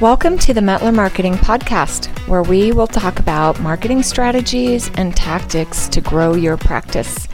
Welcome 0.00 0.38
to 0.38 0.54
the 0.54 0.60
Metler 0.60 0.94
Marketing 0.94 1.34
Podcast, 1.34 2.06
where 2.28 2.44
we 2.44 2.70
will 2.70 2.86
talk 2.86 3.18
about 3.18 3.58
marketing 3.58 4.04
strategies 4.04 4.92
and 4.94 5.16
tactics 5.16 5.88
to 5.88 6.00
grow 6.00 6.36
your 6.36 6.56
practice. 6.56 7.26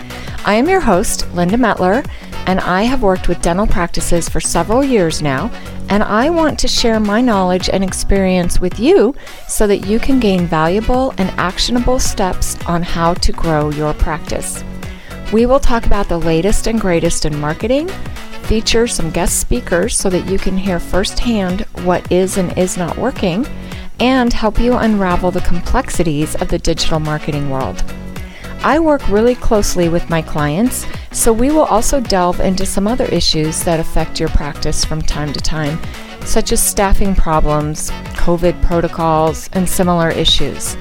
I 0.46 0.54
am 0.54 0.66
your 0.66 0.80
host, 0.80 1.30
Linda 1.34 1.58
Metler, 1.58 2.08
and 2.46 2.60
I 2.60 2.84
have 2.84 3.02
worked 3.02 3.28
with 3.28 3.42
dental 3.42 3.66
practices 3.66 4.30
for 4.30 4.40
several 4.40 4.82
years 4.82 5.20
now, 5.20 5.50
and 5.90 6.02
I 6.02 6.30
want 6.30 6.58
to 6.60 6.66
share 6.66 6.98
my 7.00 7.20
knowledge 7.20 7.68
and 7.68 7.84
experience 7.84 8.58
with 8.58 8.80
you 8.80 9.14
so 9.46 9.66
that 9.66 9.84
you 9.84 9.98
can 9.98 10.18
gain 10.18 10.46
valuable 10.46 11.12
and 11.18 11.28
actionable 11.32 11.98
steps 11.98 12.58
on 12.64 12.82
how 12.82 13.12
to 13.12 13.30
grow 13.32 13.68
your 13.68 13.92
practice. 13.92 14.64
We 15.34 15.44
will 15.44 15.60
talk 15.60 15.84
about 15.84 16.08
the 16.08 16.18
latest 16.18 16.66
and 16.66 16.80
greatest 16.80 17.26
in 17.26 17.38
marketing 17.38 17.90
feature 18.44 18.86
some 18.86 19.10
guest 19.10 19.40
speakers 19.40 19.96
so 19.96 20.10
that 20.10 20.26
you 20.26 20.38
can 20.38 20.56
hear 20.56 20.78
firsthand 20.78 21.62
what 21.82 22.10
is 22.12 22.36
and 22.36 22.56
is 22.58 22.76
not 22.76 22.98
working, 22.98 23.46
and 24.00 24.32
help 24.32 24.58
you 24.58 24.74
unravel 24.74 25.30
the 25.30 25.40
complexities 25.40 26.34
of 26.36 26.48
the 26.48 26.58
digital 26.58 27.00
marketing 27.00 27.48
world. 27.50 27.82
I 28.62 28.78
work 28.78 29.06
really 29.08 29.34
closely 29.34 29.88
with 29.88 30.08
my 30.08 30.22
clients, 30.22 30.86
so 31.12 31.32
we 31.32 31.50
will 31.50 31.64
also 31.64 32.00
delve 32.00 32.40
into 32.40 32.64
some 32.66 32.86
other 32.86 33.04
issues 33.06 33.62
that 33.64 33.80
affect 33.80 34.18
your 34.18 34.30
practice 34.30 34.84
from 34.84 35.02
time 35.02 35.32
to 35.32 35.40
time, 35.40 35.78
such 36.24 36.52
as 36.52 36.62
staffing 36.62 37.14
problems, 37.14 37.90
COVID 38.14 38.60
protocols, 38.62 39.50
and 39.52 39.68
similar 39.68 40.10
issues. 40.10 40.76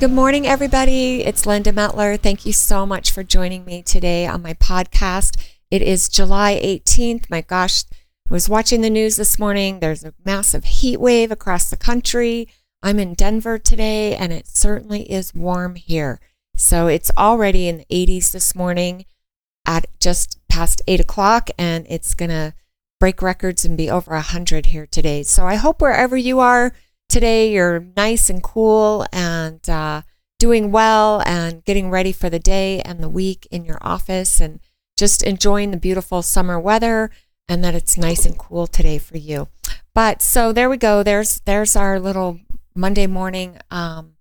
Good 0.00 0.12
morning, 0.12 0.46
everybody. 0.46 1.24
It's 1.24 1.44
Linda 1.44 1.72
Metler. 1.72 2.20
Thank 2.20 2.46
you 2.46 2.52
so 2.52 2.86
much 2.86 3.10
for 3.10 3.24
joining 3.24 3.64
me 3.64 3.82
today 3.82 4.26
on 4.26 4.42
my 4.42 4.54
podcast. 4.54 5.36
It 5.70 5.82
is 5.82 6.08
July 6.08 6.58
18th. 6.64 7.28
My 7.28 7.42
gosh, 7.42 7.84
I 7.92 8.32
was 8.32 8.48
watching 8.48 8.80
the 8.80 8.88
news 8.88 9.16
this 9.16 9.38
morning. 9.38 9.80
There's 9.80 10.02
a 10.02 10.14
massive 10.24 10.64
heat 10.64 10.98
wave 10.98 11.30
across 11.30 11.68
the 11.68 11.76
country. 11.76 12.48
I'm 12.82 12.98
in 12.98 13.12
Denver 13.12 13.58
today, 13.58 14.16
and 14.16 14.32
it 14.32 14.48
certainly 14.48 15.02
is 15.12 15.34
warm 15.34 15.74
here. 15.74 16.20
So 16.56 16.86
it's 16.86 17.10
already 17.18 17.68
in 17.68 17.78
the 17.78 17.86
80s 17.90 18.32
this 18.32 18.54
morning 18.54 19.04
at 19.66 19.84
just 20.00 20.38
past 20.48 20.80
8 20.86 21.00
o'clock, 21.00 21.50
and 21.58 21.86
it's 21.90 22.14
going 22.14 22.30
to 22.30 22.54
break 22.98 23.20
records 23.20 23.66
and 23.66 23.76
be 23.76 23.90
over 23.90 24.12
100 24.12 24.66
here 24.66 24.86
today. 24.86 25.22
So 25.22 25.46
I 25.46 25.56
hope 25.56 25.82
wherever 25.82 26.16
you 26.16 26.40
are 26.40 26.72
today, 27.10 27.52
you're 27.52 27.88
nice 27.94 28.30
and 28.30 28.42
cool 28.42 29.06
and 29.12 29.68
uh, 29.68 30.00
doing 30.38 30.72
well 30.72 31.22
and 31.26 31.62
getting 31.66 31.90
ready 31.90 32.12
for 32.12 32.30
the 32.30 32.38
day 32.38 32.80
and 32.80 33.00
the 33.00 33.08
week 33.10 33.46
in 33.50 33.66
your 33.66 33.78
office 33.82 34.40
and 34.40 34.60
just 34.98 35.22
enjoying 35.22 35.70
the 35.70 35.76
beautiful 35.76 36.22
summer 36.22 36.58
weather 36.58 37.10
and 37.48 37.62
that 37.64 37.74
it's 37.74 37.96
nice 37.96 38.26
and 38.26 38.36
cool 38.36 38.66
today 38.66 38.98
for 38.98 39.16
you. 39.16 39.48
But 39.94 40.20
so 40.20 40.52
there 40.52 40.68
we 40.68 40.76
go. 40.76 41.02
There's 41.02 41.40
there's 41.40 41.76
our 41.76 41.98
little 41.98 42.40
Monday 42.74 43.06
morning 43.06 43.58
um, 43.70 44.14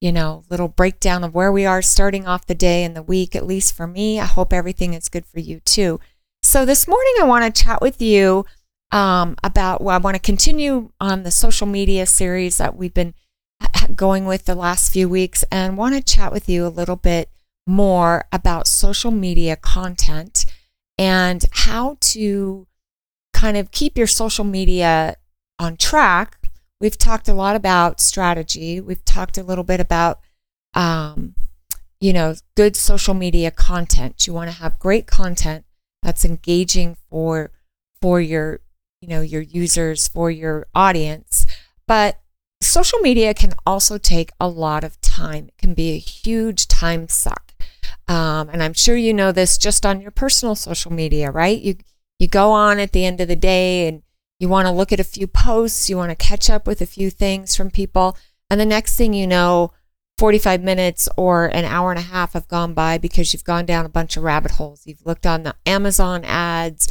you 0.00 0.12
know, 0.12 0.44
little 0.50 0.68
breakdown 0.68 1.24
of 1.24 1.34
where 1.34 1.50
we 1.50 1.64
are 1.64 1.82
starting 1.82 2.26
off 2.26 2.46
the 2.46 2.54
day 2.54 2.84
and 2.84 2.94
the 2.94 3.02
week, 3.02 3.34
at 3.34 3.46
least 3.46 3.74
for 3.74 3.86
me. 3.86 4.20
I 4.20 4.24
hope 4.26 4.52
everything 4.52 4.94
is 4.94 5.08
good 5.08 5.26
for 5.26 5.40
you 5.40 5.60
too. 5.60 6.00
So 6.42 6.64
this 6.64 6.86
morning 6.86 7.14
I 7.20 7.24
want 7.24 7.44
to 7.44 7.62
chat 7.62 7.80
with 7.80 8.00
you 8.00 8.44
um, 8.92 9.36
about 9.42 9.80
well, 9.82 9.96
I 9.96 9.98
want 9.98 10.14
to 10.14 10.20
continue 10.20 10.90
on 11.00 11.22
the 11.22 11.30
social 11.30 11.66
media 11.66 12.06
series 12.06 12.58
that 12.58 12.76
we've 12.76 12.94
been 12.94 13.14
going 13.96 14.26
with 14.26 14.44
the 14.44 14.54
last 14.54 14.92
few 14.92 15.08
weeks 15.08 15.44
and 15.50 15.76
want 15.76 15.94
to 15.94 16.02
chat 16.02 16.30
with 16.30 16.48
you 16.48 16.66
a 16.66 16.68
little 16.68 16.96
bit 16.96 17.28
more 17.66 18.24
about 18.32 18.66
social 18.66 19.10
media 19.10 19.56
content 19.56 20.46
and 20.98 21.44
how 21.52 21.96
to 22.00 22.66
kind 23.32 23.56
of 23.56 23.70
keep 23.70 23.98
your 23.98 24.06
social 24.06 24.44
media 24.44 25.16
on 25.58 25.76
track. 25.76 26.38
We've 26.80 26.96
talked 26.96 27.28
a 27.28 27.34
lot 27.34 27.56
about 27.56 28.00
strategy. 28.00 28.80
We've 28.80 29.04
talked 29.04 29.36
a 29.38 29.42
little 29.42 29.64
bit 29.64 29.80
about, 29.80 30.20
um, 30.74 31.34
you 32.00 32.12
know, 32.12 32.34
good 32.54 32.76
social 32.76 33.14
media 33.14 33.50
content. 33.50 34.26
You 34.26 34.32
want 34.32 34.50
to 34.50 34.56
have 34.56 34.78
great 34.78 35.06
content 35.06 35.64
that's 36.02 36.24
engaging 36.24 36.96
for 37.10 37.50
for 38.00 38.20
your, 38.20 38.60
you 39.00 39.08
know, 39.08 39.22
your 39.22 39.40
users, 39.40 40.06
for 40.06 40.30
your 40.30 40.66
audience. 40.74 41.46
But 41.88 42.20
social 42.60 42.98
media 43.00 43.32
can 43.34 43.54
also 43.66 43.98
take 43.98 44.30
a 44.38 44.48
lot 44.48 44.84
of 44.84 45.00
time. 45.00 45.48
It 45.48 45.58
can 45.58 45.74
be 45.74 45.92
a 45.92 45.98
huge 45.98 46.68
time 46.68 47.08
suck. 47.08 47.45
Um, 48.08 48.48
and 48.50 48.62
I'm 48.62 48.72
sure 48.72 48.96
you 48.96 49.12
know 49.12 49.32
this 49.32 49.58
just 49.58 49.84
on 49.84 50.00
your 50.00 50.10
personal 50.10 50.54
social 50.54 50.92
media, 50.92 51.30
right? 51.30 51.58
You 51.58 51.76
you 52.18 52.28
go 52.28 52.52
on 52.52 52.78
at 52.78 52.92
the 52.92 53.04
end 53.04 53.20
of 53.20 53.28
the 53.28 53.36
day 53.36 53.88
and 53.88 54.02
you 54.38 54.48
want 54.48 54.66
to 54.66 54.72
look 54.72 54.92
at 54.92 55.00
a 55.00 55.04
few 55.04 55.26
posts, 55.26 55.90
you 55.90 55.96
want 55.96 56.10
to 56.10 56.16
catch 56.16 56.48
up 56.48 56.66
with 56.66 56.80
a 56.80 56.86
few 56.86 57.10
things 57.10 57.56
from 57.56 57.70
people, 57.70 58.16
and 58.48 58.60
the 58.60 58.66
next 58.66 58.96
thing 58.96 59.12
you 59.12 59.26
know, 59.26 59.72
45 60.18 60.62
minutes 60.62 61.08
or 61.16 61.46
an 61.46 61.64
hour 61.64 61.90
and 61.90 61.98
a 61.98 62.02
half 62.02 62.32
have 62.32 62.48
gone 62.48 62.72
by 62.72 62.96
because 62.96 63.32
you've 63.32 63.44
gone 63.44 63.66
down 63.66 63.84
a 63.84 63.90
bunch 63.90 64.16
of 64.16 64.22
rabbit 64.22 64.52
holes. 64.52 64.82
You've 64.86 65.04
looked 65.04 65.26
on 65.26 65.42
the 65.42 65.54
Amazon 65.66 66.24
ads, 66.24 66.88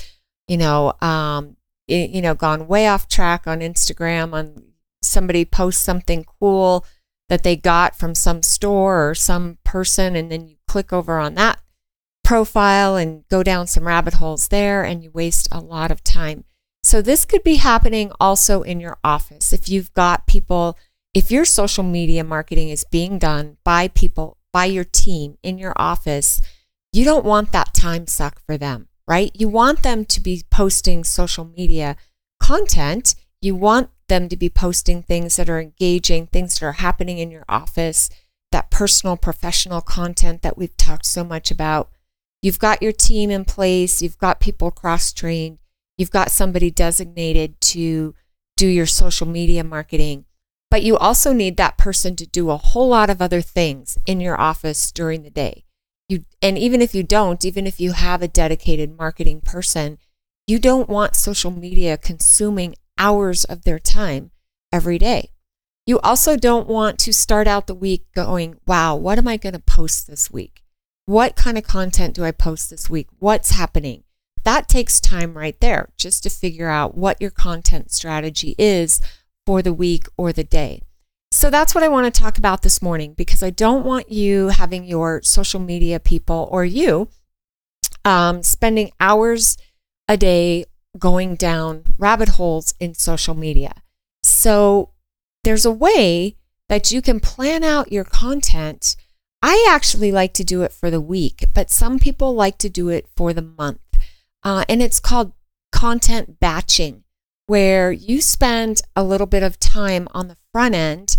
you 0.47 0.57
know, 0.57 0.93
um, 1.01 1.57
you 1.87 2.21
know, 2.21 2.35
gone 2.35 2.67
way 2.67 2.87
off 2.87 3.07
track 3.07 3.47
on 3.47 3.59
Instagram 3.59 4.33
on 4.33 4.63
somebody 5.01 5.45
posts 5.45 5.81
something 5.81 6.25
cool 6.39 6.85
that 7.29 7.43
they 7.43 7.55
got 7.55 7.97
from 7.97 8.13
some 8.13 8.43
store 8.43 9.09
or 9.09 9.15
some 9.15 9.57
person, 9.63 10.15
and 10.15 10.31
then 10.31 10.47
you 10.47 10.57
click 10.75 10.91
over 10.91 11.17
on 11.19 11.35
that 11.35 11.57
profile 12.25 12.97
and 12.97 13.25
go 13.29 13.43
down 13.43 13.65
some 13.65 13.87
rabbit 13.87 14.15
holes 14.15 14.49
there, 14.49 14.83
and 14.83 15.01
you 15.01 15.09
waste 15.09 15.47
a 15.53 15.61
lot 15.61 15.89
of 15.89 16.03
time. 16.03 16.43
So, 16.83 17.01
this 17.01 17.23
could 17.23 17.43
be 17.43 17.55
happening 17.55 18.11
also 18.19 18.61
in 18.61 18.81
your 18.81 18.97
office. 19.01 19.53
If 19.53 19.69
you've 19.69 19.93
got 19.93 20.27
people, 20.27 20.77
if 21.13 21.31
your 21.31 21.45
social 21.45 21.85
media 21.85 22.25
marketing 22.25 22.71
is 22.71 22.83
being 22.91 23.17
done 23.19 23.55
by 23.63 23.87
people, 23.87 24.35
by 24.51 24.65
your 24.65 24.83
team 24.83 25.37
in 25.43 25.57
your 25.57 25.71
office, 25.77 26.41
you 26.91 27.05
don't 27.05 27.23
want 27.23 27.53
that 27.53 27.73
time 27.73 28.05
suck 28.05 28.41
for 28.45 28.57
them, 28.57 28.89
right? 29.07 29.31
You 29.33 29.47
want 29.47 29.81
them 29.81 30.03
to 30.03 30.19
be 30.19 30.43
posting 30.51 31.05
social 31.05 31.45
media 31.45 31.95
content. 32.43 33.15
You 33.39 33.55
want 33.55 33.91
them 34.09 34.27
to 34.27 34.35
be 34.35 34.49
posting 34.49 35.03
things 35.03 35.37
that 35.37 35.49
are 35.49 35.61
engaging, 35.61 36.27
things 36.27 36.59
that 36.59 36.65
are 36.65 36.73
happening 36.73 37.17
in 37.19 37.31
your 37.31 37.45
office, 37.47 38.09
that 38.55 38.71
personal, 38.71 39.17
professional 39.17 39.81
content 39.81 40.41
that 40.41 40.57
we've 40.57 40.77
talked 40.77 41.05
so 41.05 41.25
much 41.25 41.51
about. 41.51 41.89
You've 42.41 42.57
got 42.57 42.81
your 42.81 42.93
team 42.93 43.29
in 43.29 43.43
place, 43.43 44.01
you've 44.01 44.17
got 44.17 44.39
people 44.39 44.71
cross 44.71 45.11
trained, 45.11 45.57
you've 45.97 46.09
got 46.09 46.31
somebody 46.31 46.71
designated 46.71 47.59
to 47.59 48.15
do 48.55 48.65
your 48.65 48.85
social 48.85 49.27
media 49.27 49.61
marketing. 49.61 50.23
But 50.71 50.83
you 50.83 50.95
also 50.95 51.33
need 51.33 51.57
that 51.57 51.77
person 51.77 52.15
to 52.15 52.25
do 52.25 52.49
a 52.49 52.55
whole 52.55 52.87
lot 52.87 53.09
of 53.09 53.21
other 53.21 53.41
things 53.41 53.97
in 54.05 54.21
your 54.21 54.39
office 54.39 54.89
during 54.89 55.23
the 55.23 55.29
day. 55.29 55.65
You, 56.07 56.23
and 56.41 56.57
even 56.57 56.81
if 56.81 56.95
you 56.95 57.03
don't, 57.03 57.43
even 57.43 57.67
if 57.67 57.81
you 57.81 57.91
have 57.91 58.21
a 58.21 58.27
dedicated 58.29 58.97
marketing 58.97 59.41
person, 59.41 59.97
you 60.47 60.59
don't 60.59 60.87
want 60.87 61.17
social 61.17 61.51
media 61.51 61.97
consuming 61.97 62.75
hours 62.97 63.43
of 63.43 63.65
their 63.65 63.79
time 63.79 64.31
every 64.71 64.97
day. 64.97 65.31
You 65.85 65.99
also 65.99 66.35
don't 66.35 66.67
want 66.67 66.97
to 66.99 67.13
start 67.13 67.47
out 67.47 67.67
the 67.67 67.75
week 67.75 68.05
going, 68.15 68.57
wow, 68.65 68.95
what 68.95 69.19
am 69.19 69.27
I 69.27 69.37
going 69.37 69.53
to 69.53 69.59
post 69.59 70.07
this 70.07 70.31
week? 70.31 70.63
What 71.05 71.35
kind 71.35 71.59
of 71.59 71.63
content 71.63 72.15
do 72.15 72.23
I 72.23 72.31
post 72.31 72.71
this 72.71 72.89
week? 72.89 73.07
What's 73.19 73.51
happening? 73.51 74.03
That 74.43 74.67
takes 74.67 74.99
time 74.99 75.37
right 75.37 75.59
there 75.59 75.89
just 75.95 76.23
to 76.23 76.29
figure 76.29 76.69
out 76.69 76.97
what 76.97 77.21
your 77.21 77.29
content 77.29 77.91
strategy 77.91 78.55
is 78.57 78.99
for 79.45 79.61
the 79.61 79.73
week 79.73 80.07
or 80.17 80.33
the 80.33 80.43
day. 80.43 80.81
So 81.31 81.51
that's 81.51 81.75
what 81.75 81.83
I 81.83 81.87
want 81.87 82.11
to 82.11 82.21
talk 82.21 82.39
about 82.39 82.63
this 82.63 82.81
morning 82.81 83.13
because 83.13 83.43
I 83.43 83.51
don't 83.51 83.85
want 83.85 84.11
you 84.11 84.49
having 84.49 84.85
your 84.85 85.21
social 85.21 85.59
media 85.59 85.99
people 85.99 86.47
or 86.51 86.65
you 86.65 87.09
um, 88.03 88.41
spending 88.41 88.91
hours 88.99 89.57
a 90.07 90.17
day 90.17 90.65
going 90.97 91.35
down 91.35 91.83
rabbit 91.97 92.29
holes 92.29 92.73
in 92.79 92.95
social 92.95 93.35
media. 93.35 93.73
So 94.23 94.91
there's 95.45 95.65
a 95.65 95.71
way 95.71 96.35
that 96.67 96.91
you 96.91 97.01
can 97.01 97.19
plan 97.19 97.63
out 97.63 97.91
your 97.91 98.03
content. 98.03 98.95
I 99.41 99.67
actually 99.69 100.11
like 100.11 100.33
to 100.33 100.43
do 100.43 100.63
it 100.63 100.73
for 100.73 100.89
the 100.89 100.99
week, 100.99 101.45
but 101.53 101.69
some 101.69 101.99
people 101.99 102.33
like 102.33 102.57
to 102.57 102.69
do 102.69 102.89
it 102.89 103.07
for 103.15 103.31
the 103.31 103.43
month. 103.43 103.79
Uh, 104.43 104.65
and 104.67 104.81
it's 104.81 104.99
called 104.99 105.33
content 105.71 106.39
batching, 106.39 107.03
where 107.45 107.91
you 107.91 108.21
spend 108.21 108.81
a 108.95 109.03
little 109.03 109.27
bit 109.27 109.43
of 109.43 109.59
time 109.59 110.07
on 110.15 110.27
the 110.27 110.37
front 110.51 110.73
end, 110.73 111.15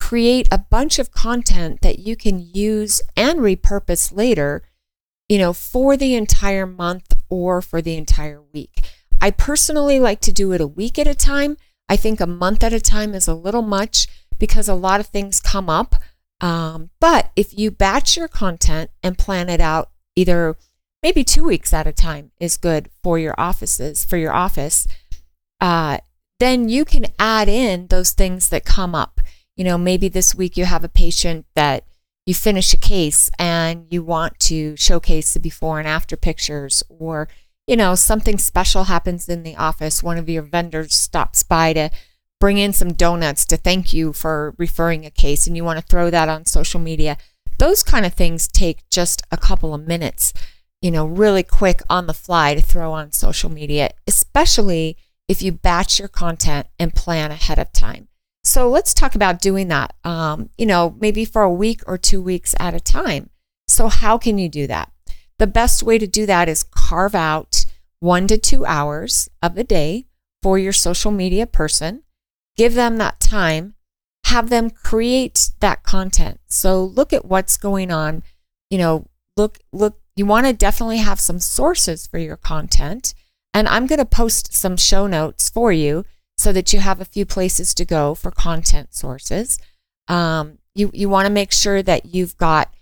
create 0.00 0.48
a 0.50 0.58
bunch 0.58 0.98
of 0.98 1.12
content 1.12 1.80
that 1.82 2.00
you 2.00 2.16
can 2.16 2.40
use 2.40 3.00
and 3.16 3.38
repurpose 3.38 4.12
later, 4.12 4.62
you 5.28 5.38
know, 5.38 5.52
for 5.52 5.96
the 5.96 6.16
entire 6.16 6.66
month 6.66 7.12
or 7.28 7.62
for 7.62 7.80
the 7.80 7.96
entire 7.96 8.42
week. 8.52 8.80
I 9.20 9.30
personally 9.30 10.00
like 10.00 10.20
to 10.22 10.32
do 10.32 10.52
it 10.52 10.60
a 10.60 10.66
week 10.66 10.98
at 10.98 11.06
a 11.06 11.14
time. 11.14 11.56
I 11.88 11.96
think 11.96 12.20
a 12.20 12.26
month 12.26 12.62
at 12.62 12.72
a 12.72 12.80
time 12.80 13.14
is 13.14 13.28
a 13.28 13.34
little 13.34 13.62
much 13.62 14.08
because 14.38 14.68
a 14.68 14.74
lot 14.74 15.00
of 15.00 15.06
things 15.06 15.40
come 15.40 15.68
up. 15.70 15.94
Um, 16.40 16.90
but 17.00 17.30
if 17.34 17.58
you 17.58 17.70
batch 17.70 18.16
your 18.16 18.28
content 18.28 18.90
and 19.02 19.18
plan 19.18 19.48
it 19.48 19.60
out, 19.60 19.90
either 20.14 20.56
maybe 21.02 21.24
two 21.24 21.44
weeks 21.44 21.72
at 21.72 21.86
a 21.86 21.92
time 21.92 22.30
is 22.40 22.56
good 22.56 22.90
for 23.02 23.18
your 23.18 23.34
offices, 23.38 24.04
for 24.04 24.16
your 24.16 24.32
office. 24.32 24.86
Uh, 25.60 25.98
then 26.38 26.68
you 26.68 26.84
can 26.84 27.06
add 27.18 27.48
in 27.48 27.88
those 27.88 28.12
things 28.12 28.48
that 28.50 28.64
come 28.64 28.94
up. 28.94 29.20
You 29.56 29.64
know, 29.64 29.78
maybe 29.78 30.08
this 30.08 30.34
week 30.34 30.56
you 30.56 30.66
have 30.66 30.84
a 30.84 30.88
patient 30.88 31.46
that 31.56 31.84
you 32.26 32.34
finish 32.34 32.72
a 32.74 32.76
case 32.76 33.30
and 33.38 33.86
you 33.90 34.02
want 34.02 34.38
to 34.38 34.76
showcase 34.76 35.32
the 35.32 35.40
before 35.40 35.78
and 35.78 35.88
after 35.88 36.16
pictures 36.16 36.84
or 36.88 37.28
you 37.68 37.76
know 37.76 37.94
something 37.94 38.38
special 38.38 38.84
happens 38.84 39.28
in 39.28 39.44
the 39.44 39.54
office 39.56 40.02
one 40.02 40.18
of 40.18 40.28
your 40.28 40.42
vendors 40.42 40.94
stops 40.94 41.42
by 41.44 41.72
to 41.72 41.90
bring 42.40 42.58
in 42.58 42.72
some 42.72 42.92
donuts 42.92 43.44
to 43.44 43.56
thank 43.56 43.92
you 43.92 44.12
for 44.12 44.54
referring 44.58 45.06
a 45.06 45.10
case 45.10 45.46
and 45.46 45.56
you 45.56 45.62
want 45.62 45.78
to 45.78 45.84
throw 45.86 46.10
that 46.10 46.28
on 46.28 46.44
social 46.44 46.80
media 46.80 47.16
those 47.58 47.82
kind 47.82 48.04
of 48.04 48.14
things 48.14 48.48
take 48.48 48.88
just 48.90 49.22
a 49.30 49.36
couple 49.36 49.74
of 49.74 49.86
minutes 49.86 50.32
you 50.82 50.90
know 50.90 51.06
really 51.06 51.44
quick 51.44 51.80
on 51.88 52.06
the 52.06 52.14
fly 52.14 52.54
to 52.54 52.60
throw 52.60 52.92
on 52.92 53.12
social 53.12 53.50
media 53.50 53.90
especially 54.08 54.96
if 55.28 55.42
you 55.42 55.52
batch 55.52 56.00
your 56.00 56.08
content 56.08 56.66
and 56.78 56.94
plan 56.94 57.30
ahead 57.30 57.58
of 57.58 57.72
time 57.72 58.08
so 58.48 58.70
let's 58.70 58.94
talk 58.94 59.14
about 59.14 59.42
doing 59.42 59.68
that, 59.68 59.94
um, 60.04 60.48
you 60.56 60.64
know, 60.64 60.96
maybe 61.00 61.26
for 61.26 61.42
a 61.42 61.52
week 61.52 61.82
or 61.86 61.98
two 61.98 62.22
weeks 62.22 62.54
at 62.58 62.72
a 62.72 62.80
time. 62.80 63.28
So, 63.66 63.88
how 63.88 64.16
can 64.16 64.38
you 64.38 64.48
do 64.48 64.66
that? 64.68 64.90
The 65.38 65.46
best 65.46 65.82
way 65.82 65.98
to 65.98 66.06
do 66.06 66.26
that 66.26 66.48
is 66.48 66.62
carve 66.62 67.14
out 67.14 67.64
one 68.00 68.26
to 68.28 68.38
two 68.38 68.64
hours 68.66 69.28
of 69.42 69.54
the 69.54 69.64
day 69.64 70.06
for 70.42 70.58
your 70.58 70.72
social 70.72 71.10
media 71.10 71.46
person, 71.46 72.02
give 72.56 72.74
them 72.74 72.98
that 72.98 73.20
time, 73.20 73.74
have 74.24 74.50
them 74.50 74.70
create 74.70 75.50
that 75.60 75.82
content. 75.82 76.40
So, 76.46 76.84
look 76.84 77.12
at 77.12 77.24
what's 77.24 77.56
going 77.56 77.90
on. 77.90 78.22
You 78.70 78.78
know, 78.78 79.06
look, 79.36 79.58
look, 79.72 80.00
you 80.16 80.26
want 80.26 80.46
to 80.46 80.52
definitely 80.52 80.98
have 80.98 81.20
some 81.20 81.38
sources 81.38 82.06
for 82.06 82.18
your 82.18 82.36
content. 82.36 83.14
And 83.54 83.66
I'm 83.68 83.86
going 83.86 83.98
to 83.98 84.04
post 84.04 84.52
some 84.52 84.76
show 84.76 85.06
notes 85.06 85.48
for 85.48 85.72
you 85.72 86.04
so 86.36 86.52
that 86.52 86.72
you 86.72 86.80
have 86.80 87.00
a 87.00 87.06
few 87.06 87.24
places 87.24 87.74
to 87.74 87.84
go 87.84 88.14
for 88.14 88.30
content 88.30 88.94
sources. 88.94 89.58
Um, 90.08 90.58
you 90.74 90.90
you 90.94 91.08
want 91.08 91.26
to 91.26 91.32
make 91.32 91.52
sure 91.52 91.82
that 91.82 92.06
you've 92.06 92.36
got 92.36 92.72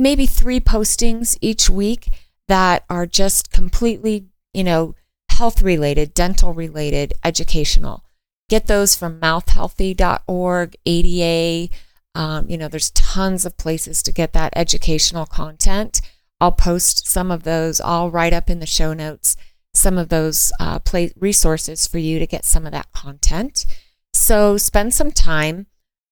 maybe 0.00 0.26
three 0.26 0.60
postings 0.60 1.36
each 1.40 1.68
week 1.70 2.08
that 2.48 2.84
are 2.90 3.06
just 3.06 3.50
completely, 3.52 4.26
you 4.52 4.64
know, 4.64 4.94
health 5.28 5.62
related, 5.62 6.14
dental 6.14 6.52
related, 6.52 7.14
educational. 7.24 8.04
Get 8.48 8.66
those 8.66 8.96
from 8.96 9.20
mouthhealthy.org, 9.20 10.76
ADA. 10.84 11.72
Um, 12.14 12.48
you 12.48 12.58
know, 12.58 12.66
there's 12.66 12.90
tons 12.90 13.46
of 13.46 13.56
places 13.56 14.02
to 14.02 14.12
get 14.12 14.32
that 14.32 14.52
educational 14.56 15.26
content. 15.26 16.00
I'll 16.40 16.52
post 16.52 17.06
some 17.06 17.30
of 17.30 17.44
those 17.44 17.80
all 17.80 18.10
right 18.10 18.32
up 18.32 18.50
in 18.50 18.58
the 18.58 18.66
show 18.66 18.92
notes 18.92 19.36
some 19.74 19.98
of 19.98 20.08
those 20.08 20.52
uh, 20.58 20.78
play 20.80 21.12
resources 21.16 21.86
for 21.86 21.98
you 21.98 22.18
to 22.18 22.26
get 22.26 22.44
some 22.44 22.66
of 22.66 22.72
that 22.72 22.92
content. 22.92 23.66
So 24.12 24.56
spend 24.56 24.94
some 24.94 25.12
time, 25.12 25.66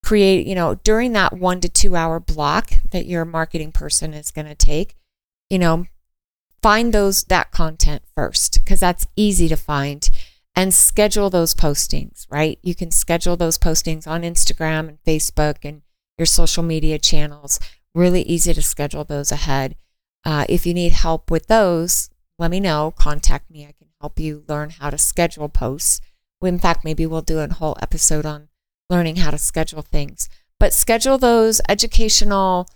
create, 0.08 0.46
you 0.46 0.54
know, 0.54 0.74
during 0.84 1.12
that 1.12 1.34
one 1.34 1.60
to 1.60 1.68
two 1.68 1.94
hour 1.94 2.18
block 2.18 2.70
that 2.92 3.04
your 3.04 3.26
marketing 3.26 3.70
person 3.70 4.14
is 4.14 4.30
going 4.30 4.46
to 4.46 4.54
take, 4.54 4.96
you 5.50 5.58
know, 5.58 5.84
find 6.62 6.94
those 6.94 7.24
that 7.24 7.50
content 7.50 8.02
first 8.16 8.54
because 8.54 8.80
that's 8.80 9.06
easy 9.16 9.48
to 9.48 9.56
find 9.56 10.08
and 10.56 10.72
schedule 10.72 11.28
those 11.28 11.54
postings, 11.54 12.26
right? 12.30 12.58
You 12.62 12.74
can 12.74 12.90
schedule 12.90 13.36
those 13.36 13.58
postings 13.58 14.06
on 14.06 14.22
Instagram 14.22 14.88
and 14.88 14.98
Facebook 15.06 15.56
and 15.62 15.82
your 16.16 16.24
social 16.24 16.62
media 16.62 16.98
channels. 16.98 17.60
Really 17.94 18.22
easy 18.22 18.54
to 18.54 18.62
schedule 18.62 19.04
those 19.04 19.30
ahead. 19.30 19.76
Uh, 20.24 20.46
if 20.48 20.64
you 20.64 20.72
need 20.72 20.92
help 20.92 21.30
with 21.30 21.48
those, 21.48 22.08
let 22.38 22.50
me 22.50 22.60
know. 22.60 22.94
Contact 22.96 23.50
me. 23.50 23.64
I 23.64 23.74
can 23.78 23.88
help 24.00 24.18
you 24.18 24.42
learn 24.48 24.70
how 24.70 24.88
to 24.88 24.96
schedule 24.96 25.50
posts. 25.50 26.00
In 26.40 26.58
fact, 26.58 26.82
maybe 26.82 27.04
we'll 27.04 27.20
do 27.20 27.40
a 27.40 27.52
whole 27.52 27.76
episode 27.82 28.24
on 28.24 28.48
learning 28.90 29.16
how 29.16 29.30
to 29.30 29.38
schedule 29.38 29.82
things. 29.82 30.28
But 30.58 30.72
schedule 30.72 31.18
those 31.18 31.60
educational, 31.68 32.68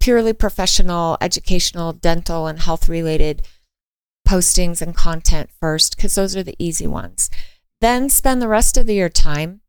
purely 0.00 0.32
professional, 0.32 1.18
educational, 1.20 1.92
dental, 1.92 2.46
and 2.46 2.60
health 2.60 2.88
related 2.88 3.46
postings 4.26 4.80
and 4.80 4.96
content 4.96 5.50
first, 5.60 5.96
because 5.96 6.14
those 6.14 6.34
are 6.34 6.42
the 6.42 6.56
easy 6.58 6.86
ones. 6.86 7.28
Then 7.80 8.08
spend 8.08 8.40
the 8.40 8.48
rest 8.48 8.78
of 8.78 8.88
your 8.88 9.10
time 9.10 9.60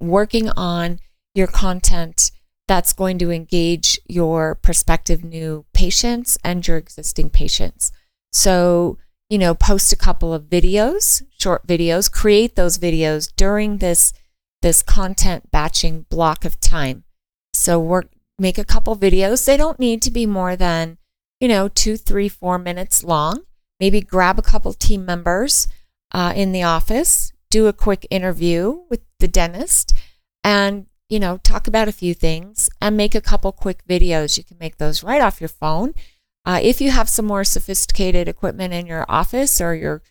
working 0.00 0.50
on 0.50 0.98
your 1.34 1.46
content 1.46 2.32
that's 2.66 2.92
going 2.92 3.18
to 3.18 3.30
engage 3.30 3.98
your 4.08 4.56
prospective 4.56 5.24
new 5.24 5.64
patients 5.72 6.36
and 6.44 6.66
your 6.66 6.76
existing 6.76 7.30
patients. 7.30 7.92
So, 8.32 8.98
you 9.30 9.38
know, 9.38 9.54
post 9.54 9.92
a 9.92 9.96
couple 9.96 10.34
of 10.34 10.44
videos, 10.44 11.22
short 11.38 11.66
videos, 11.66 12.10
create 12.10 12.56
those 12.56 12.78
videos 12.78 13.32
during 13.36 13.78
this 13.78 14.12
this 14.62 14.82
content 14.82 15.50
batching 15.50 16.06
block 16.08 16.44
of 16.44 16.60
time. 16.60 17.04
So 17.52 17.78
work 17.80 18.10
make 18.38 18.58
a 18.58 18.64
couple 18.64 18.96
videos. 18.96 19.44
They 19.44 19.56
don't 19.56 19.80
need 19.80 20.02
to 20.02 20.10
be 20.10 20.26
more 20.26 20.56
than, 20.56 20.98
you 21.40 21.48
know, 21.48 21.68
two, 21.68 21.96
three, 21.96 22.28
four 22.28 22.58
minutes 22.58 23.02
long. 23.02 23.42
Maybe 23.80 24.00
grab 24.00 24.38
a 24.38 24.42
couple 24.42 24.72
team 24.72 25.04
members 25.04 25.68
uh, 26.12 26.32
in 26.34 26.52
the 26.52 26.62
office, 26.62 27.32
do 27.50 27.66
a 27.66 27.72
quick 27.72 28.06
interview 28.10 28.80
with 28.88 29.00
the 29.18 29.28
dentist, 29.28 29.92
and 30.44 30.86
you 31.08 31.18
know, 31.18 31.38
talk 31.38 31.66
about 31.66 31.88
a 31.88 31.92
few 31.92 32.12
things 32.12 32.68
and 32.82 32.96
make 32.96 33.14
a 33.14 33.20
couple 33.20 33.50
quick 33.50 33.82
videos. 33.88 34.36
You 34.36 34.44
can 34.44 34.58
make 34.58 34.76
those 34.76 35.02
right 35.02 35.22
off 35.22 35.40
your 35.40 35.48
phone. 35.48 35.94
Uh, 36.44 36.60
if 36.62 36.80
you 36.80 36.90
have 36.90 37.08
some 37.08 37.26
more 37.26 37.44
sophisticated 37.44 38.28
equipment 38.28 38.74
in 38.74 38.86
your 38.86 39.06
office 39.08 39.60
or 39.60 39.74
your 39.74 40.02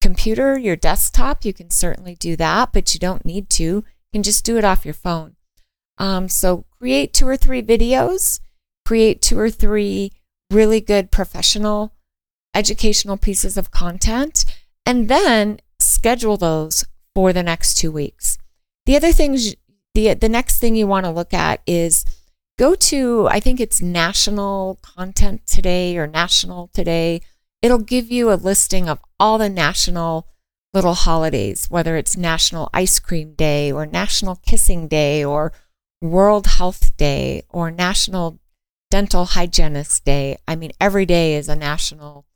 computer, 0.00 0.58
your 0.58 0.76
desktop, 0.76 1.44
you 1.44 1.52
can 1.52 1.70
certainly 1.70 2.14
do 2.14 2.36
that, 2.36 2.72
but 2.72 2.94
you 2.94 3.00
don't 3.00 3.24
need 3.24 3.50
to. 3.50 3.64
You 3.64 3.84
can 4.12 4.22
just 4.22 4.44
do 4.44 4.56
it 4.56 4.64
off 4.64 4.84
your 4.84 4.94
phone. 4.94 5.36
Um, 5.98 6.28
so 6.28 6.64
create 6.78 7.12
two 7.12 7.28
or 7.28 7.36
three 7.36 7.62
videos, 7.62 8.40
create 8.86 9.20
two 9.20 9.38
or 9.38 9.50
three 9.50 10.12
really 10.50 10.80
good 10.80 11.10
professional 11.10 11.94
educational 12.54 13.16
pieces 13.16 13.56
of 13.56 13.70
content, 13.70 14.44
and 14.84 15.08
then 15.08 15.60
schedule 15.78 16.36
those 16.36 16.84
for 17.14 17.32
the 17.32 17.42
next 17.42 17.74
two 17.74 17.92
weeks. 17.92 18.38
The 18.86 18.96
other 18.96 19.12
things, 19.12 19.54
the, 19.94 20.14
the 20.14 20.28
next 20.28 20.58
thing 20.58 20.74
you 20.74 20.86
want 20.86 21.04
to 21.06 21.10
look 21.10 21.32
at 21.32 21.60
is 21.66 22.04
go 22.58 22.74
to, 22.74 23.28
I 23.30 23.40
think 23.40 23.60
it's 23.60 23.80
National 23.80 24.78
Content 24.82 25.46
Today 25.46 25.96
or 25.96 26.06
National 26.06 26.68
Today. 26.72 27.20
It'll 27.62 27.78
give 27.78 28.10
you 28.10 28.32
a 28.32 28.34
listing 28.34 28.88
of 28.88 29.00
all 29.18 29.38
the 29.38 29.50
national 29.50 30.26
little 30.72 30.94
holidays, 30.94 31.66
whether 31.68 31.96
it's 31.96 32.16
National 32.16 32.70
Ice 32.72 32.98
Cream 32.98 33.34
Day 33.34 33.70
or 33.70 33.86
National 33.86 34.36
Kissing 34.36 34.88
Day 34.88 35.24
or 35.24 35.52
World 36.00 36.46
Health 36.46 36.96
Day 36.96 37.42
or 37.50 37.70
National 37.70 38.40
Dental 38.90 39.24
Hygienist 39.24 40.04
Day. 40.04 40.38
I 40.48 40.56
mean, 40.56 40.72
every 40.80 41.06
day 41.06 41.34
is 41.34 41.48
a 41.48 41.56
national 41.56 42.26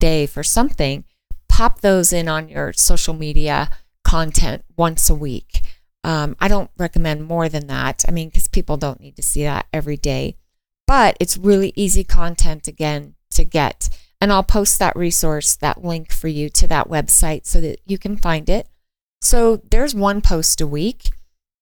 day 0.00 0.26
for 0.26 0.42
something. 0.42 1.04
Pop 1.48 1.80
those 1.80 2.12
in 2.12 2.28
on 2.28 2.48
your 2.48 2.72
social 2.72 3.14
media 3.14 3.70
content 4.04 4.64
once 4.76 5.08
a 5.08 5.14
week. 5.14 5.62
Um, 6.04 6.34
I 6.40 6.48
don't 6.48 6.70
recommend 6.76 7.24
more 7.24 7.48
than 7.48 7.68
that. 7.68 8.04
I 8.08 8.10
mean, 8.10 8.28
because 8.28 8.48
people 8.48 8.76
don't 8.76 9.00
need 9.00 9.16
to 9.16 9.22
see 9.22 9.44
that 9.44 9.66
every 9.72 9.96
day. 9.96 10.36
But 10.86 11.16
it's 11.20 11.38
really 11.38 11.72
easy 11.76 12.02
content 12.02 12.66
again 12.66 13.14
to 13.30 13.44
get. 13.44 13.88
And 14.22 14.32
I'll 14.32 14.44
post 14.44 14.78
that 14.78 14.94
resource, 14.94 15.56
that 15.56 15.82
link 15.82 16.12
for 16.12 16.28
you 16.28 16.48
to 16.50 16.68
that 16.68 16.88
website 16.88 17.44
so 17.44 17.60
that 17.60 17.80
you 17.84 17.98
can 17.98 18.16
find 18.16 18.48
it. 18.48 18.68
So 19.20 19.56
there's 19.68 19.96
one 19.96 20.20
post 20.20 20.60
a 20.60 20.66
week. 20.68 21.10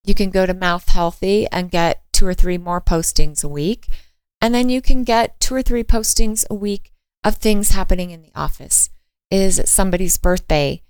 You 0.04 0.14
can 0.14 0.28
go 0.28 0.44
to 0.44 0.52
Mouth 0.52 0.86
Healthy 0.90 1.46
and 1.50 1.70
get 1.70 2.02
two 2.12 2.26
or 2.26 2.34
three 2.34 2.58
more 2.58 2.82
postings 2.82 3.42
a 3.42 3.48
week. 3.48 3.88
And 4.42 4.54
then 4.54 4.68
you 4.68 4.82
can 4.82 5.04
get 5.04 5.40
two 5.40 5.54
or 5.54 5.62
three 5.62 5.82
postings 5.82 6.44
a 6.50 6.54
week 6.54 6.92
of 7.24 7.36
things 7.36 7.70
happening 7.70 8.10
in 8.10 8.20
the 8.20 8.32
office. 8.34 8.90
Is 9.30 9.58
it 9.58 9.66
somebody's 9.66 10.18
birthday? 10.18 10.82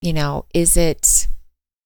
You 0.00 0.14
know, 0.14 0.46
is 0.54 0.78
it 0.78 1.28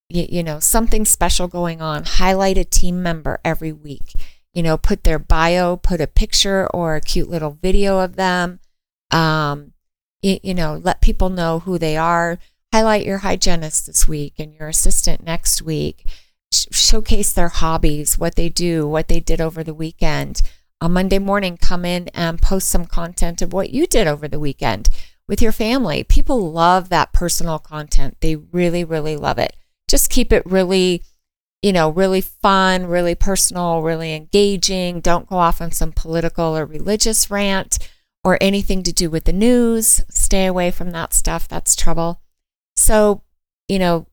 you, 0.09 0.25
you 0.31 0.43
know, 0.45 0.61
something 0.61 1.05
special 1.05 1.49
going 1.49 1.83
on, 1.83 2.05
highlight 2.05 2.59
a 2.59 2.65
team 2.65 3.03
member 3.03 3.41
every 3.45 3.73
week. 3.73 4.13
You 4.55 4.63
know, 4.63 4.77
put 4.79 5.03
their 5.03 5.19
bio, 5.19 5.79
put 5.79 6.01
a 6.01 6.07
picture 6.07 6.69
or 6.69 6.95
a 6.95 7.01
cute 7.01 7.29
little 7.29 7.59
video 7.61 7.99
of 7.99 8.15
them. 8.15 8.61
Um, 9.13 9.73
you, 10.23 10.39
you 10.43 10.55
know, 10.55 10.81
let 10.83 11.01
people 11.01 11.29
know 11.29 11.61
who 11.61 11.79
they 11.79 11.97
are. 11.97 12.39
Highlight 12.73 13.05
your 13.05 13.19
hygienist 13.19 13.87
this 13.87 14.09
week 14.09 14.35
and 14.39 14.55
your 14.55 14.69
assistant 14.69 15.23
next 15.23 15.63
week. 15.63 16.07
Sh- 16.53 16.67
showcase 16.71 17.33
their 17.33 17.49
hobbies, 17.49 18.19
what 18.19 18.37
they 18.37 18.49
do, 18.49 18.89
what 18.89 19.09
they 19.09 19.21
did 19.21 19.41
over 19.41 19.63
the 19.63 19.75
weekend. 19.75 20.43
On 20.81 20.93
Monday 20.93 21.19
morning, 21.19 21.57
come 21.57 21.85
in 21.85 22.09
and 22.09 22.41
post 22.43 22.69
some 22.69 22.87
content 22.87 23.43
of 23.43 23.53
what 23.53 23.71
you 23.71 23.87
did 23.87 24.07
over 24.07 24.27
the 24.27 24.41
weekend 24.41 24.89
with 25.29 25.41
your 25.41 25.53
family. 25.53 26.03
People 26.03 26.51
love 26.51 26.89
that 26.89 27.13
personal 27.13 27.59
content. 27.59 28.17
They 28.21 28.37
really, 28.37 28.83
really 28.83 29.17
love 29.17 29.39
it 29.39 29.57
just 29.93 30.09
keep 30.09 30.33
it 30.33 30.43
really, 30.47 31.03
you 31.61 31.71
know, 31.71 31.91
really 31.91 32.23
fun, 32.23 32.87
really 32.87 33.15
personal, 33.15 33.83
really 33.83 34.15
engaging. 34.15 35.01
Don't 35.01 35.29
go 35.29 35.37
off 35.37 35.61
on 35.61 35.71
some 35.71 35.93
political 35.93 36.57
or 36.57 36.65
religious 36.65 37.31
rant 37.31 37.79
or 38.25 38.39
anything 38.41 38.83
to 38.85 38.93
do 38.93 39.11
with 39.11 39.25
the 39.25 39.33
news. 39.33 40.01
Stay 40.09 40.47
away 40.47 40.71
from 40.71 40.91
that 40.91 41.13
stuff. 41.13 41.49
That's 41.49 41.75
trouble. 41.75 42.21
So, 42.77 43.23
you 43.69 43.79
know, 43.79 44.07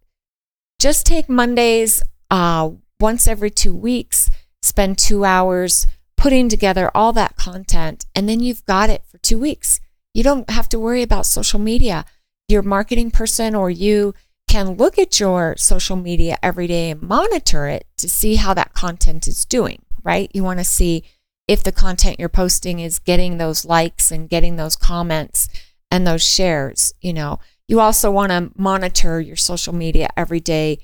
just 0.80 1.06
take 1.06 1.30
Mondays 1.30 2.01
uh, 2.32 2.72
once 3.00 3.28
every 3.28 3.50
two 3.51 3.74
weeks, 3.74 4.30
spend 4.62 4.98
two 4.98 5.25
hours 5.25 5.88
putting 6.18 6.50
together 6.50 6.92
all 6.94 7.13
that 7.13 7.36
content, 7.38 8.06
and 8.13 8.28
then 8.28 8.42
you've 8.42 8.66
got 8.66 8.89
it 8.89 9.04
for 9.06 9.18
two 9.20 9.39
weeks. 9.39 9.80
You 10.13 10.24
don't 10.24 10.50
have 10.50 10.68
to 10.70 10.80
worry 10.80 11.01
about 11.01 11.25
social 11.25 11.60
media. 11.60 12.06
Your 12.48 12.62
marketing 12.62 13.12
person 13.12 13.56
or 13.56 13.70
you 13.70 14.13
can 14.48 14.75
look 14.75 14.98
at 14.98 15.20
your 15.20 15.56
social 15.58 15.96
media 15.96 16.38
every 16.42 16.66
day 16.66 16.89
and 16.89 17.01
monitor 17.01 17.68
it 17.68 17.86
to 17.98 18.10
see 18.10 18.36
how 18.36 18.54
that 18.56 18.74
content 18.74 19.28
is 19.28 19.46
doing, 19.46 19.82
right? 20.04 20.32
You 20.34 20.44
want 20.44 20.60
to 20.60 20.66
see 20.66 21.04
if 21.50 21.63
the 21.63 21.72
content 21.72 22.20
you're 22.20 22.29
posting 22.29 22.79
is 22.79 23.00
getting 23.00 23.39
those 23.39 23.65
likes 23.65 24.12
and 24.12 24.29
getting 24.29 24.56
those 24.56 24.75
comments 24.75 25.50
and 25.89 26.06
those 26.06 26.24
shares, 26.24 26.94
you 27.01 27.12
know. 27.12 27.39
You 27.68 27.79
also 27.79 28.12
want 28.12 28.32
to 28.32 28.51
monitor 28.56 29.20
your 29.20 29.36
social 29.36 29.74
media 29.74 30.10
every 30.15 30.39
day 30.39 30.77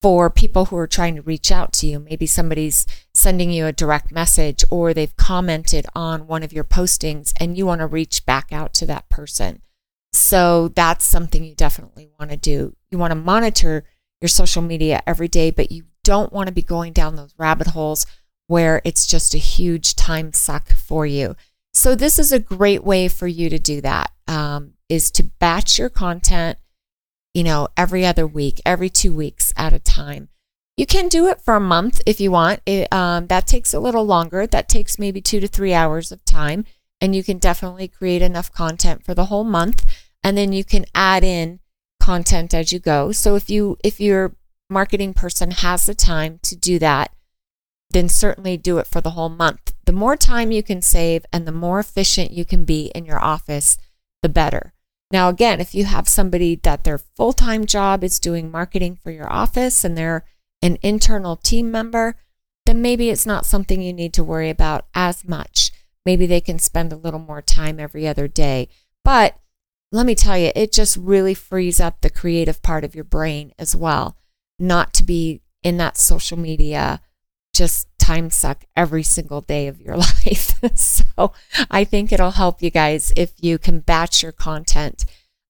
for 0.00 0.30
people 0.30 0.64
who 0.64 0.76
are 0.78 0.86
trying 0.86 1.16
to 1.16 1.22
reach 1.22 1.52
out 1.52 1.74
to 1.74 1.86
you. 1.86 1.98
Maybe 1.98 2.24
somebody's 2.24 2.86
sending 3.12 3.50
you 3.50 3.66
a 3.66 3.72
direct 3.72 4.10
message 4.10 4.64
or 4.70 4.94
they've 4.94 5.14
commented 5.18 5.84
on 5.94 6.26
one 6.26 6.42
of 6.42 6.52
your 6.54 6.64
postings 6.64 7.34
and 7.38 7.58
you 7.58 7.66
want 7.66 7.82
to 7.82 7.86
reach 7.86 8.24
back 8.24 8.54
out 8.54 8.72
to 8.74 8.86
that 8.86 9.06
person. 9.10 9.60
So 10.14 10.68
that's 10.68 11.04
something 11.04 11.44
you 11.44 11.54
definitely 11.54 12.08
want 12.18 12.30
to 12.30 12.38
do. 12.38 12.74
You 12.90 12.96
want 12.96 13.10
to 13.10 13.16
monitor 13.16 13.84
your 14.22 14.28
social 14.28 14.62
media 14.62 15.02
every 15.06 15.28
day, 15.28 15.50
but 15.50 15.70
you 15.70 15.84
don't 16.04 16.32
want 16.32 16.46
to 16.46 16.54
be 16.54 16.62
going 16.62 16.94
down 16.94 17.16
those 17.16 17.34
rabbit 17.36 17.66
holes 17.68 18.06
where 18.50 18.82
it's 18.84 19.06
just 19.06 19.32
a 19.32 19.38
huge 19.38 19.94
time 19.94 20.32
suck 20.32 20.72
for 20.72 21.06
you. 21.06 21.36
So 21.72 21.94
this 21.94 22.18
is 22.18 22.32
a 22.32 22.40
great 22.40 22.82
way 22.82 23.06
for 23.06 23.28
you 23.28 23.48
to 23.48 23.60
do 23.60 23.80
that. 23.82 24.10
Um, 24.26 24.72
is 24.88 25.12
to 25.12 25.22
batch 25.22 25.78
your 25.78 25.88
content, 25.88 26.58
you 27.32 27.44
know, 27.44 27.68
every 27.76 28.04
other 28.04 28.26
week, 28.26 28.60
every 28.66 28.90
two 28.90 29.14
weeks 29.14 29.52
at 29.56 29.72
a 29.72 29.78
time. 29.78 30.30
You 30.76 30.84
can 30.84 31.06
do 31.06 31.28
it 31.28 31.40
for 31.40 31.54
a 31.54 31.60
month 31.60 32.02
if 32.06 32.20
you 32.20 32.32
want. 32.32 32.60
It, 32.66 32.92
um, 32.92 33.28
that 33.28 33.46
takes 33.46 33.72
a 33.72 33.78
little 33.78 34.04
longer. 34.04 34.48
That 34.48 34.68
takes 34.68 34.98
maybe 34.98 35.20
two 35.20 35.38
to 35.38 35.46
three 35.46 35.72
hours 35.72 36.10
of 36.10 36.24
time, 36.24 36.64
and 37.00 37.14
you 37.14 37.22
can 37.22 37.38
definitely 37.38 37.86
create 37.86 38.20
enough 38.20 38.50
content 38.50 39.04
for 39.04 39.14
the 39.14 39.26
whole 39.26 39.44
month. 39.44 39.84
And 40.24 40.36
then 40.36 40.52
you 40.52 40.64
can 40.64 40.86
add 40.92 41.22
in 41.22 41.60
content 42.00 42.52
as 42.52 42.72
you 42.72 42.80
go. 42.80 43.12
So 43.12 43.36
if 43.36 43.48
you 43.48 43.76
if 43.84 44.00
your 44.00 44.34
marketing 44.68 45.14
person 45.14 45.52
has 45.52 45.86
the 45.86 45.94
time 45.94 46.40
to 46.42 46.56
do 46.56 46.80
that, 46.80 47.12
then 47.90 48.08
certainly 48.08 48.56
do 48.56 48.78
it 48.78 48.86
for 48.86 49.00
the 49.00 49.10
whole 49.10 49.28
month. 49.28 49.74
The 49.84 49.92
more 49.92 50.16
time 50.16 50.52
you 50.52 50.62
can 50.62 50.82
save 50.82 51.26
and 51.32 51.46
the 51.46 51.52
more 51.52 51.80
efficient 51.80 52.30
you 52.30 52.44
can 52.44 52.64
be 52.64 52.86
in 52.94 53.04
your 53.04 53.22
office, 53.22 53.76
the 54.22 54.28
better. 54.28 54.72
Now, 55.10 55.28
again, 55.28 55.60
if 55.60 55.74
you 55.74 55.86
have 55.86 56.08
somebody 56.08 56.54
that 56.62 56.84
their 56.84 56.98
full 56.98 57.32
time 57.32 57.66
job 57.66 58.04
is 58.04 58.20
doing 58.20 58.50
marketing 58.50 58.96
for 59.02 59.10
your 59.10 59.30
office 59.30 59.84
and 59.84 59.96
they're 59.96 60.24
an 60.62 60.78
internal 60.82 61.36
team 61.36 61.70
member, 61.70 62.16
then 62.66 62.80
maybe 62.80 63.10
it's 63.10 63.26
not 63.26 63.46
something 63.46 63.82
you 63.82 63.92
need 63.92 64.12
to 64.14 64.24
worry 64.24 64.50
about 64.50 64.86
as 64.94 65.26
much. 65.26 65.72
Maybe 66.06 66.26
they 66.26 66.40
can 66.40 66.58
spend 66.58 66.92
a 66.92 66.96
little 66.96 67.20
more 67.20 67.42
time 67.42 67.80
every 67.80 68.06
other 68.06 68.28
day. 68.28 68.68
But 69.04 69.36
let 69.90 70.06
me 70.06 70.14
tell 70.14 70.38
you, 70.38 70.52
it 70.54 70.72
just 70.72 70.96
really 70.96 71.34
frees 71.34 71.80
up 71.80 72.00
the 72.00 72.10
creative 72.10 72.62
part 72.62 72.84
of 72.84 72.94
your 72.94 73.04
brain 73.04 73.52
as 73.58 73.74
well, 73.74 74.16
not 74.58 74.94
to 74.94 75.02
be 75.02 75.40
in 75.64 75.78
that 75.78 75.98
social 75.98 76.38
media 76.38 77.00
just 77.54 77.88
time 77.98 78.30
suck 78.30 78.64
every 78.76 79.02
single 79.02 79.40
day 79.40 79.66
of 79.66 79.80
your 79.80 79.96
life. 80.24 80.54
so 80.76 81.32
I 81.70 81.84
think 81.84 82.12
it'll 82.12 82.32
help 82.32 82.62
you 82.62 82.70
guys 82.70 83.12
if 83.16 83.32
you 83.38 83.58
can 83.58 83.80
batch 83.80 84.22
your 84.22 84.32
content. 84.32 85.04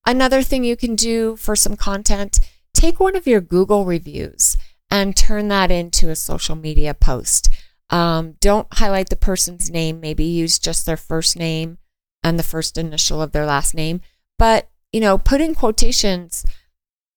Another 0.05 0.41
thing 0.41 0.63
you 0.63 0.75
can 0.75 0.95
do 0.95 1.35
for 1.35 1.55
some 1.55 1.75
content, 1.75 2.39
take 2.73 2.99
one 2.99 3.15
of 3.15 3.27
your 3.27 3.41
Google 3.41 3.85
reviews 3.85 4.57
and 4.89 5.15
turn 5.15 5.47
that 5.47 5.71
into 5.71 6.09
a 6.09 6.15
social 6.15 6.55
media 6.55 6.93
post. 6.93 7.49
Um, 7.89 8.35
don't 8.39 8.67
highlight 8.73 9.09
the 9.09 9.15
person's 9.15 9.69
name, 9.69 9.99
maybe 9.99 10.23
use 10.23 10.59
just 10.59 10.85
their 10.85 10.97
first 10.97 11.37
name 11.37 11.77
and 12.23 12.37
the 12.37 12.43
first 12.43 12.77
initial 12.77 13.21
of 13.21 13.31
their 13.31 13.45
last 13.45 13.73
name. 13.73 14.01
But, 14.39 14.69
you 14.91 14.99
know, 14.99 15.17
put 15.17 15.41
in 15.41 15.55
quotations 15.55 16.45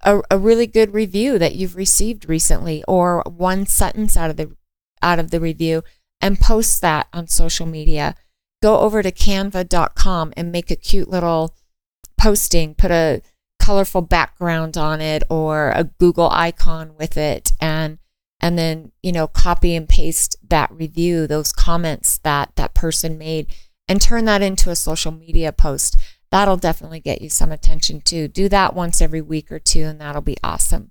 a, 0.03 0.21
a 0.31 0.39
really 0.39 0.67
good 0.67 0.93
review 0.93 1.39
that 1.39 1.55
you've 1.55 1.77
received 1.77 2.29
recently 2.29 2.85
or 2.87 3.23
one 3.27 3.67
sentence 3.67 4.17
out 4.17 4.31
of 4.31 4.37
the 4.37 4.55
out 5.03 5.19
of 5.19 5.31
the 5.31 5.41
review 5.41 5.83
and 6.21 6.41
post 6.41 6.81
that 6.81 7.09
on 7.13 7.29
social 7.29 7.67
media. 7.67 8.15
Go 8.63 8.81
over 8.81 9.03
to 9.03 9.13
canva.com 9.13 10.33
and 10.37 10.51
make 10.51 10.71
a 10.71 10.77
cute 10.77 11.09
little 11.09 11.55
posting, 12.19 12.75
put 12.75 12.91
a 12.91 13.23
colorful 13.59 14.03
background 14.03 14.77
on 14.77 15.01
it 15.01 15.23
or 15.31 15.71
a 15.71 15.85
Google 15.85 16.31
icon 16.31 16.95
with 16.99 17.17
it 17.17 17.53
and 17.61 17.99
and 18.41 18.59
then, 18.59 18.93
you 19.03 19.11
know, 19.11 19.27
copy 19.27 19.75
and 19.75 19.89
paste 19.89 20.37
that 20.47 20.71
review, 20.71 21.27
those 21.27 21.51
comments 21.51 22.19
that 22.19 22.53
that 22.57 22.75
person 22.75 23.17
made 23.17 23.47
and 23.89 24.03
turn 24.03 24.27
that 24.27 24.43
into 24.43 24.69
a 24.69 24.77
social 24.77 25.13
media 25.13 25.51
post. 25.51 25.97
That'll 26.31 26.59
definitely 26.59 27.01
get 27.01 27.23
you 27.23 27.31
some 27.31 27.53
attention 27.53 28.03
too. 28.03 28.29
Do 28.29 28.51
that 28.51 28.75
once 28.75 29.01
every 29.01 29.23
week 29.23 29.51
or 29.51 29.59
two 29.59 29.85
and 29.85 29.99
that'll 30.01 30.21
be 30.21 30.37
awesome. 30.45 30.91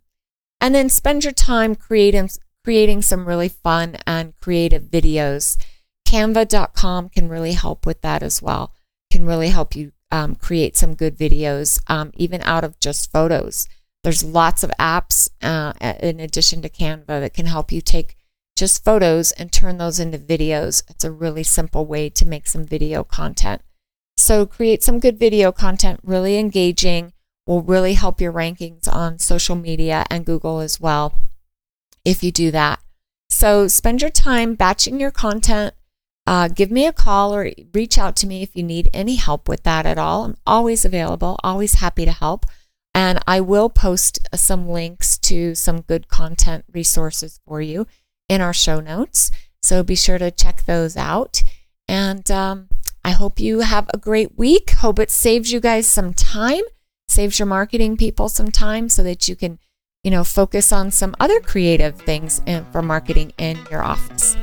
And 0.60 0.74
then 0.74 0.89
spend 0.89 1.25
your 1.25 1.33
time 1.33 1.75
creating 1.75 2.29
creating 2.63 3.01
some 3.01 3.27
really 3.27 3.50
fun 3.50 3.98
and 4.08 4.34
creative 4.39 4.84
videos. 4.84 5.58
Canva.com 6.08 7.10
can 7.10 7.27
really 7.27 7.53
help 7.53 7.86
with 7.86 8.01
that 8.01 8.24
as 8.24 8.41
well. 8.41 8.74
Can 9.12 9.25
really 9.25 9.50
help 9.50 9.75
you 9.75 9.91
um, 10.12 10.36
create 10.36 10.77
some 10.77 10.93
good 10.93 11.17
videos, 11.17 11.82
um, 11.88 12.12
even 12.15 12.41
out 12.43 12.63
of 12.63 12.79
just 12.79 13.12
photos. 13.12 13.67
There's 14.03 14.24
lots 14.24 14.63
of 14.63 14.72
apps 14.79 15.29
uh, 15.41 15.74
in 16.01 16.20
addition 16.20 16.62
to 16.62 16.70
Canva 16.70 17.08
that 17.08 17.34
can 17.34 17.46
help 17.46 17.72
you 17.72 17.82
take 17.82 18.15
just 18.55 18.84
photos 18.84 19.32
and 19.32 19.51
turn 19.51 19.77
those 19.77 20.00
into 20.00 20.17
videos. 20.20 20.84
It's 20.89 21.03
a 21.03 21.12
really 21.12 21.43
simple 21.43 21.86
way 21.86 22.10
to 22.12 22.25
make 22.25 22.48
some 22.48 22.65
video 22.65 23.03
content. 23.03 23.62
So 24.17 24.46
create 24.46 24.84
some 24.84 25.00
good 25.00 25.17
video 25.17 25.51
content, 25.51 26.00
really 26.03 26.38
engaging, 26.38 27.13
will 27.48 27.63
really 27.63 27.96
help 27.96 28.22
your 28.22 28.32
rankings 28.32 28.88
on 28.88 29.17
social 29.17 29.55
media 29.55 30.05
and 30.10 30.25
Google 30.25 30.60
as 30.60 30.79
well 30.79 31.13
if 32.05 32.24
you 32.24 32.31
do 32.31 32.51
that. 32.51 32.79
So 33.29 33.67
spend 33.67 34.01
your 34.01 34.12
time 34.12 34.55
batching 34.55 35.00
your 35.00 35.12
content. 35.12 35.74
Uh, 36.25 36.48
give 36.48 36.72
me 36.72 36.86
a 36.86 36.93
call 36.93 37.36
or 37.36 37.51
reach 37.74 37.98
out 37.98 38.15
to 38.17 38.27
me 38.27 38.43
if 38.43 38.55
you 38.55 38.63
need 38.63 38.89
any 38.93 39.15
help 39.15 39.50
with 39.50 39.63
that 39.63 39.86
at 39.86 39.98
all. 39.98 40.24
I'm 40.24 40.38
always 40.45 40.86
available, 40.86 41.39
always 41.43 41.75
happy 41.75 42.05
to 42.05 42.12
help. 42.12 42.45
And 42.95 43.19
I 43.25 43.41
will 43.41 43.69
post 43.69 44.19
some 44.36 44.69
links 44.69 45.17
to 45.19 45.55
some 45.55 45.81
good 45.81 46.07
content 46.07 46.63
resources 46.72 47.39
for 47.45 47.60
you 47.60 47.88
in 48.29 48.39
our 48.39 48.53
show 48.53 48.79
notes. 48.79 49.31
So 49.62 49.83
be 49.83 49.95
sure 49.95 50.17
to 50.17 50.31
check 50.31 50.65
those 50.65 50.95
out. 50.95 51.43
And 51.88 52.29
um, 52.29 52.69
I 53.03 53.12
hope 53.12 53.39
you 53.39 53.62
have 53.62 53.89
a 53.93 53.98
great 53.98 54.38
week. 54.38 54.72
Hope 54.72 55.00
it 55.00 55.12
saves 55.12 55.51
you 55.51 55.60
guys 55.60 55.88
some 55.88 56.13
time, 56.13 56.63
saves 57.07 57.39
your 57.39 57.48
marketing 57.48 57.98
people 57.98 58.29
some 58.29 58.51
time 58.51 58.89
so 58.89 59.03
that 59.03 59.27
you 59.27 59.36
can 59.36 59.60
you 60.03 60.12
know, 60.12 60.24
focus 60.24 60.74
on 60.74 60.91
some 60.91 61.15
other 61.19 61.39
creative 61.39 61.95
things 61.95 62.41
in, 62.45 62.65
for 62.65 62.81
marketing 62.81 63.31
in 63.38 63.57
your 63.72 63.81
office. 63.81 64.36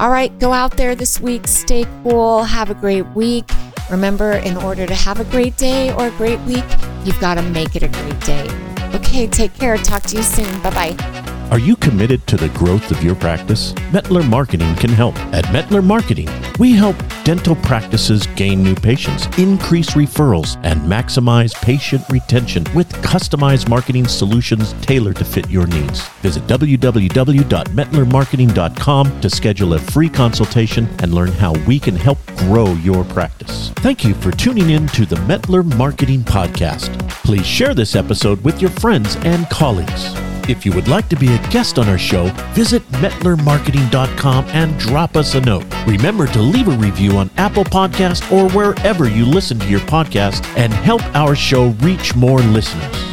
All 0.00 0.10
right, 0.10 0.36
go 0.40 0.52
out 0.52 0.76
there 0.76 0.96
this 0.96 1.20
week, 1.20 1.46
stay 1.46 1.86
cool, 2.02 2.42
have 2.42 2.68
a 2.68 2.74
great 2.74 3.06
week. 3.14 3.48
Remember, 3.90 4.32
in 4.32 4.56
order 4.56 4.86
to 4.86 4.94
have 4.94 5.20
a 5.20 5.24
great 5.24 5.56
day 5.56 5.92
or 5.92 6.08
a 6.08 6.10
great 6.12 6.40
week, 6.40 6.64
you've 7.04 7.20
got 7.20 7.34
to 7.34 7.42
make 7.42 7.76
it 7.76 7.84
a 7.84 7.88
great 7.88 8.20
day. 8.20 8.48
Okay, 8.94 9.28
take 9.28 9.54
care. 9.54 9.76
Talk 9.76 10.02
to 10.04 10.16
you 10.16 10.22
soon. 10.22 10.60
Bye 10.62 10.94
bye. 10.96 11.23
Are 11.54 11.60
you 11.60 11.76
committed 11.76 12.26
to 12.26 12.36
the 12.36 12.48
growth 12.48 12.90
of 12.90 13.04
your 13.04 13.14
practice? 13.14 13.74
Metler 13.92 14.28
Marketing 14.28 14.74
can 14.74 14.90
help. 14.90 15.14
At 15.32 15.44
Metler 15.54 15.84
Marketing, 15.84 16.28
we 16.58 16.72
help 16.72 16.96
dental 17.22 17.54
practices 17.54 18.26
gain 18.34 18.60
new 18.60 18.74
patients, 18.74 19.26
increase 19.38 19.90
referrals, 19.90 20.60
and 20.64 20.80
maximize 20.80 21.54
patient 21.62 22.02
retention 22.10 22.64
with 22.74 22.92
customized 23.04 23.68
marketing 23.68 24.08
solutions 24.08 24.72
tailored 24.80 25.14
to 25.14 25.24
fit 25.24 25.48
your 25.48 25.68
needs. 25.68 26.08
Visit 26.22 26.44
www.metlermarketing.com 26.48 29.20
to 29.20 29.30
schedule 29.30 29.74
a 29.74 29.78
free 29.78 30.08
consultation 30.08 30.88
and 31.04 31.14
learn 31.14 31.30
how 31.30 31.52
we 31.68 31.78
can 31.78 31.94
help 31.94 32.18
grow 32.36 32.72
your 32.72 33.04
practice. 33.04 33.70
Thank 33.76 34.04
you 34.04 34.14
for 34.14 34.32
tuning 34.32 34.70
in 34.70 34.88
to 34.88 35.06
the 35.06 35.14
Metler 35.14 35.62
Marketing 35.76 36.22
Podcast. 36.22 36.98
Please 37.22 37.46
share 37.46 37.74
this 37.74 37.94
episode 37.94 38.42
with 38.42 38.60
your 38.60 38.72
friends 38.72 39.14
and 39.18 39.48
colleagues. 39.50 40.33
If 40.46 40.66
you 40.66 40.72
would 40.72 40.88
like 40.88 41.08
to 41.08 41.16
be 41.16 41.32
a 41.34 41.38
guest 41.48 41.78
on 41.78 41.88
our 41.88 41.96
show, 41.96 42.26
visit 42.52 42.82
mettlermarketing.com 42.92 44.44
and 44.48 44.78
drop 44.78 45.16
us 45.16 45.34
a 45.34 45.40
note. 45.40 45.64
Remember 45.86 46.26
to 46.26 46.42
leave 46.42 46.68
a 46.68 46.72
review 46.76 47.16
on 47.16 47.30
Apple 47.38 47.64
Podcast 47.64 48.30
or 48.30 48.50
wherever 48.50 49.08
you 49.08 49.24
listen 49.24 49.58
to 49.58 49.68
your 49.68 49.80
podcast 49.80 50.44
and 50.56 50.72
help 50.72 51.02
our 51.16 51.34
show 51.34 51.68
reach 51.80 52.14
more 52.14 52.40
listeners. 52.40 53.03